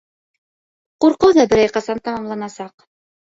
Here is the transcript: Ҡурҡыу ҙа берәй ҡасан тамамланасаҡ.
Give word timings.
Ҡурҡыу 1.05 1.35
ҙа 1.39 1.45
берәй 1.51 1.69
ҡасан 1.77 2.01
тамамланасаҡ. 2.09 2.89